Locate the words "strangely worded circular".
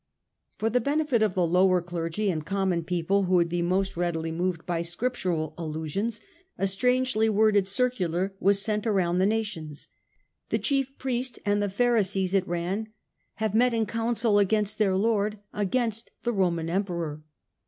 6.65-8.33